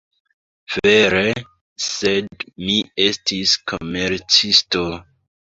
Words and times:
Vere! 0.77 1.21
sed 1.87 2.47
mi 2.63 2.79
estis 3.07 3.55
komercisto! 3.75 4.85